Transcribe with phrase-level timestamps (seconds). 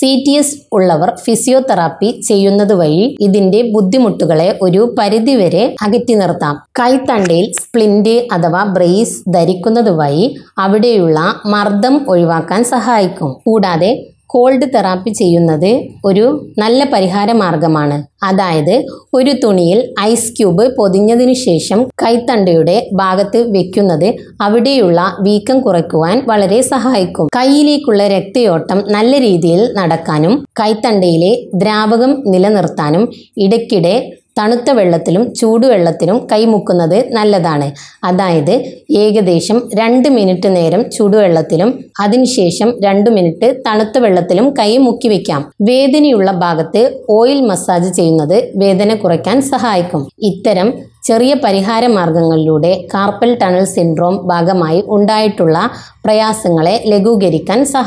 [0.00, 6.54] C T S ഉള്ളവർ physiotherapy ചെയ്യുന്നത് വഴി ഇതിന്റെ ബുദ്ധിമുട്ടുകളെ ഒരു പരിധിവരെ അകറ്റി നിർത്താം.
[6.80, 10.24] കൈത്തണ്ടയിൽ സ്പ്ലിന്റ് അഥവാ ബ്രേസ് ധരിക്കുന്നത് വഴി
[10.58, 13.32] അവിടെയുള്ള മർദ്ദം ഒഴിവാക്കാൻ സഹായിക്കും.
[13.44, 13.90] കൂടാതെ
[14.32, 15.70] കോൾഡ് തെറാപ്പി ചെയ്യുന്നത്
[16.04, 16.26] ഒരു
[16.58, 17.96] നല്ല പരിഹാര മാർഗമാണ്.
[18.22, 18.74] അതായത്
[19.14, 24.08] ഒരു തുണിയിൽ ഐസ് ക്യൂബ് പൊതിഞ്ഞതിനു ശേഷം കൈത്തണ്ടയുടെ ഭാഗത്ത് വെക്കുന്നത്
[24.40, 27.26] അവിടെയുള്ള വീക്കം കുറയ്ക്കുവാൻ വളരെ സഹായിക്കും.
[27.36, 33.04] കൈയിലേക്കുള്ള രക്തയോട്ടം നല്ല രീതിയിൽ നടക്കാനും കൈത്തണ്ടയിലെ ദ്രാവകം നിലനിർത്താനും
[33.36, 33.94] ഇടയ്ക്കിടെ
[34.38, 37.72] തണുത്ത വെള്ളത്തിലും ചൂടുവെള്ളത്തിലും കൈമുക്കുന്നത് നല്ലതാണ്.
[38.04, 38.52] അതായത്
[38.90, 46.82] ഏകദേശം രണ്ട് മിനിറ്റ് നേരം ചൂടുവെള്ളത്തിലും അതിനുശേഷം രണ്ട് മിനിറ്റ് തണുത്ത വെള്ളത്തിലും കൈ മുക്കി വയ്ക്കാം വേദനയുള്ള ഭാഗത്ത്
[47.10, 50.08] ഓയിൽ മസാജ് ചെയ്യുന്നത് വേദന കുറയ്ക്കാൻ സഹായിക്കും.
[50.18, 50.70] ഇത്തരം
[51.04, 55.58] ചെറിയ പരിഹാര മാർഗങ്ങളിലൂടെ കാർപ്പൽ ടണൽ സിൻഡ്രോം ഭാഗമായി ഉണ്ടായിട്ടുള്ള
[56.04, 57.78] പ്രയാസങ്ങളെ ലഘൂകരിക്കാൻ സഹായിക്കും.